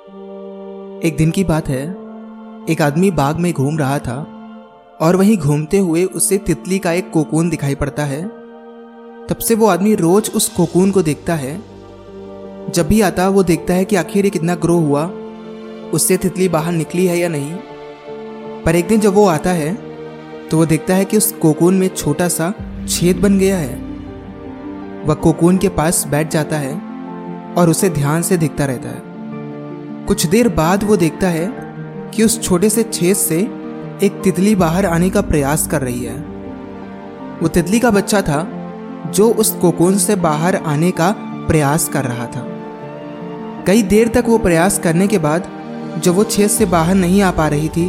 एक 0.00 1.14
दिन 1.18 1.30
की 1.30 1.44
बात 1.44 1.68
है। 1.68 1.82
एक 2.70 2.82
आदमी 2.82 3.10
बाग 3.10 3.36
में 3.36 3.52
घूम 3.52 3.78
रहा 3.78 3.98
था 3.98 4.16
और 5.00 5.16
वहीं 5.16 5.36
घूमते 5.36 5.78
हुए 5.78 6.04
उसे 6.04 6.38
तितली 6.38 6.78
का 6.78 6.92
एक 6.92 7.10
कोकून 7.10 7.50
दिखाई 7.50 7.74
पड़ता 7.74 8.04
है। 8.04 8.22
तब 9.26 9.36
से 9.38 9.54
वो 9.54 9.66
आदमी 9.66 9.94
रोज 9.94 10.30
उस 10.34 10.48
कोकून 10.48 10.90
को 10.90 11.02
देखता 11.02 11.34
है। 11.34 11.62
जब 12.70 12.88
भी 12.88 13.00
आता 13.00 13.28
वो 13.28 13.42
देखता 13.42 13.74
है 13.74 13.84
कि 13.84 13.96
आखिर 13.96 14.24
ये 14.24 14.30
कितना 14.30 14.54
ग्रो 14.54 14.76
हुआ, 14.76 15.04
उससे 15.94 16.16
तितली 16.16 16.48
बाहर 16.48 16.72
निकली 16.72 17.06
है 17.06 17.18
या 17.18 17.28
नहीं। 17.28 17.54
पर 18.64 18.76
एक 18.76 18.88
दिन 18.88 19.00
जब 19.00 19.14
वो 19.14 19.26
आता 19.26 19.50
है 19.50 19.74
तो 20.48 20.56
वो 20.56 20.66
देखता 20.66 20.94
है 20.94 21.04
कि 21.04 21.16
उस 21.16 21.32
कोकून 21.32 21.74
में 21.74 21.88
छोटा 21.88 22.28
सा 22.28 22.52
छेद 22.88 23.16
बन 23.16 23.38
गया 23.38 23.56
है। 23.56 23.74
वह 25.04 25.14
कोकून 25.14 25.58
के 25.58 25.68
पास 25.68 26.06
बैठ 26.08 26.30
जाता 26.30 26.56
है 26.56 26.74
और 27.54 27.70
उसे 27.70 27.90
ध्यान 27.90 28.22
से 28.22 28.36
देखता 28.36 28.66
रहता 28.66 28.88
है। 28.88 29.09
कुछ 30.10 30.26
देर 30.26 30.48
बाद 30.48 30.84
वो 30.84 30.96
देखता 30.96 31.28
है 31.28 31.46
कि 32.14 32.22
उस 32.22 32.40
छोटे 32.42 32.68
से 32.70 32.82
छेद 32.82 33.16
से 33.16 33.36
एक 34.02 34.20
तितली 34.24 34.54
बाहर 34.54 34.86
आने 34.86 35.10
का 35.10 35.20
प्रयास 35.20 35.66
कर 35.66 35.80
रही 35.80 36.04
है। 36.04 36.14
वो 37.42 37.48
तितली 37.48 37.78
का 37.78 37.90
बच्चा 37.90 38.22
था 38.22 38.40
जो 39.14 39.28
उस 39.32 39.50
कोकून 39.52 39.98
से 39.98 40.16
बाहर 40.16 40.56
आने 40.56 40.90
का 40.90 41.10
प्रयास 41.48 41.88
कर 41.88 42.04
रहा 42.04 42.26
था। 42.26 42.42
कई 43.66 43.82
देर 43.82 44.08
तक 44.08 44.24
वो 44.26 44.38
प्रयास 44.38 44.78
करने 44.78 45.06
के 45.06 45.18
बाद 45.18 45.48
जब 46.04 46.14
वो 46.14 46.24
छेद 46.24 46.50
से 46.50 46.66
बाहर 46.66 46.94
नहीं 46.94 47.22
आ 47.22 47.30
पा 47.30 47.48
रही 47.48 47.68
थी 47.68 47.88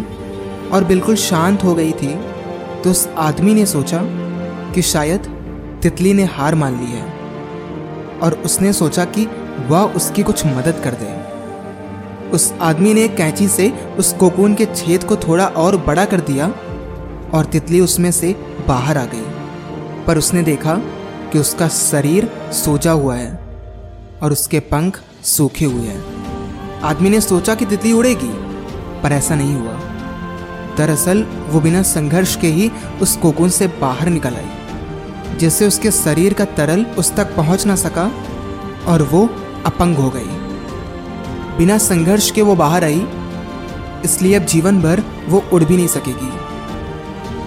और 0.74 0.84
बिल्कुल 0.84 1.16
शांत 1.16 1.64
हो 1.64 1.76
गई 1.76 1.92
थी 1.92 2.14
तो 2.84 2.92
उस 2.92 3.08
आदमी 3.18 3.54
ने 3.54 3.66
सोचा 3.66 4.02
कि 4.74 4.82
शायद 4.82 5.28
तितली 5.84 6.14
ने 6.14 6.24
हार 6.24 6.56
मान 6.56 6.80
ली 6.80 6.92
है 6.92 7.04
और 8.20 8.42
उसने 8.46 8.74
सोचा 8.74 9.06
कि 9.06 9.28
वह 9.68 9.82
उसकी 9.82 10.24
कुछ 10.24 10.46
मदद 10.46 10.82
कर 10.84 10.92
दे। 10.92 11.31
उस 12.34 12.54
आदमी 12.62 12.94
ने 12.94 13.08
कैंची 13.08 13.48
से 13.48 13.70
उस 14.00 14.14
कोकून 14.14 14.56
के 14.56 14.66
छेद 14.66 15.04
को 15.04 15.16
थोड़ा 15.18 15.46
और 15.46 15.78
बड़ा 15.78 16.06
कर 16.06 16.22
दिया 16.22 16.48
और 17.34 17.46
तितली 17.46 17.80
उसमें 17.80 18.12
से 18.12 18.34
बाहर 18.68 18.98
आ 18.98 19.06
गई। 19.06 20.06
पर 20.06 20.18
उसने 20.18 20.42
देखा 20.44 20.76
कि 21.32 21.40
उसका 21.40 21.68
शरीर 21.68 22.32
सोजा 22.54 22.92
हुआ 22.92 23.16
है 23.16 23.32
और 24.22 24.32
उसके 24.32 24.60
पंख 24.60 25.00
सूखे 25.24 25.66
हुए 25.66 25.88
हैं। 25.88 26.82
आदमी 26.82 27.10
ने 27.10 27.22
सोचा 27.22 27.56
कि 27.56 27.66
तितली 27.66 27.92
उड़ेगी, 27.94 28.32
पर 29.04 29.12
ऐसा 29.12 29.36
नहीं 29.36 29.56
हुआ। 29.56 29.80
दरअसल 30.78 31.24
वो 31.50 31.60
बिना 31.60 31.82
संघर्ष 31.84 32.36
के 32.36 32.48
ही 32.48 32.72
उस 33.02 33.16
कोकून 33.18 33.50
से 33.50 33.68
बाहर 33.82 34.10
निकल 34.10 34.36
आई, 34.36 35.38
जिससे 35.38 35.68
उसके 35.68 35.92
शरीर 35.92 36.34
का 36.34 36.46
तरल 36.46 36.86
उस 36.98 37.16
तक 37.16 37.36
पहुँच 37.36 37.66
ना 37.66 37.76
सका 37.76 38.12
और 38.88 39.02
वो 39.04 39.30
अपंग 39.66 39.96
हो 39.96 40.10
गई। 40.10 40.41
बिना 41.58 41.78
संघर्ष 41.78 42.30
के 42.32 42.42
वो 42.42 42.56
बाहर 42.56 42.84
आई, 42.84 43.06
इसलिए 44.06 44.36
अब 44.36 44.46
जीवन 44.46 44.82
भर 44.82 45.04
वो 45.30 45.44
उड़ 45.54 45.64
भी 45.64 45.76
नहीं 45.76 45.88
सकेगी। 45.88 46.30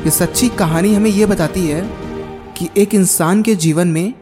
ये 0.05 0.11
सच्ची 0.11 0.49
कहानी 0.49 0.95
हमें 0.95 1.11
ये 1.11 1.27
बताती 1.27 1.67
है 1.67 1.81
कि 2.59 2.69
एक 2.77 2.95
इंसान 2.95 3.43
के 3.43 3.55
जीवन 3.55 3.89
में 3.89 4.13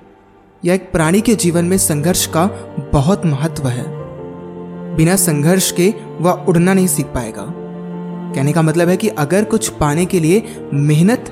या 0.63 0.75
एक 0.75 0.91
प्राणी 0.93 1.21
के 1.21 1.35
जीवन 1.35 1.65
में 1.65 1.77
संघर्ष 1.79 2.27
का 2.27 2.45
बहुत 2.93 3.27
महत्व 3.27 3.69
है। 3.69 3.85
बिना 4.97 5.17
संघर्ष 5.17 5.71
के 5.71 5.93
वह 6.21 6.45
उड़ना 6.49 6.75
नहीं 6.75 6.87
सीख 6.87 7.07
पाएगा। 7.07 7.47
कहने 8.35 8.53
का 8.53 8.63
मतलब 8.63 8.89
है 8.89 8.97
कि 8.97 9.09
अगर 9.09 9.45
कुछ 9.45 9.69
पाने 9.71 10.05
के 10.07 10.21
लिए 10.21 10.69
मेहनत 10.75 11.31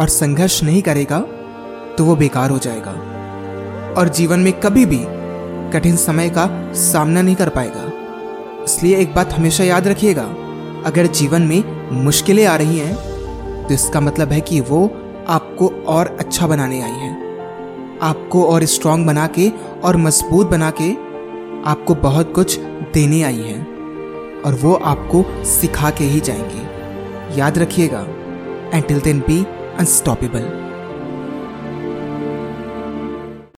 और 0.00 0.08
संघर्ष 0.08 0.62
नहीं 0.62 0.82
करेगा 0.82 1.20
तो 1.98 2.04
वो 2.04 2.16
बेकार 2.16 2.50
हो 2.50 2.58
जाएगा। 2.58 2.92
और 3.98 4.08
जीवन 4.08 4.40
में 4.40 4.52
कभी 4.60 4.84
भी 4.86 5.00
कठिन 5.72 5.96
समय 5.96 6.28
का 6.28 6.46
सामना 6.82 7.22
नहीं 7.22 7.34
कर 7.34 7.48
पाएगा। 7.48 7.90
इसलिए 8.64 8.96
एक 8.96 9.14
बात 9.14 9.32
हमेशा 9.32 9.64
याद 9.64 9.88
रखिएगा, 9.88 10.24
अगर 10.86 11.06
जीवन 11.08 11.42
में 11.42 12.02
मुश्किलें 12.04 12.44
आ 12.46 12.56
रही 12.56 12.78
हैं 12.78 13.66
तो 13.66 13.74
इसका 13.74 14.00
मतलब 14.00 14.32
है 14.32 14.40
कि 14.40 14.60
वो 14.60 14.84
आपको 15.28 15.68
और 15.88 16.16
अच्छा 16.20 16.46
बनाने 16.46 16.80
आई 16.82 16.90
हैं। 16.90 17.98
आपको 18.02 18.44
और 18.44 18.64
स्ट्रांग 18.64 19.06
बना 19.06 19.26
के 19.28 19.48
और 19.84 19.96
मज़बूत 19.96 20.46
बना 20.46 20.70
के 20.80 20.90
आपको 21.70 21.94
बहुत 21.94 22.32
कुछ 22.34 22.58
देने 22.94 23.22
आई 23.22 23.40
हैं 23.40 24.42
और 24.42 24.54
वो 24.54 24.74
आपको 24.74 25.24
सिखा 25.50 25.90
के 25.90 26.04
ही 26.04 26.20
जाएँगे। 26.20 27.38
याद 27.38 27.58
रखिएगा 27.58 28.00
and 28.74 28.84
till 28.84 29.00
then 29.00 29.20
be 29.20 29.44
unstoppable 29.78 30.50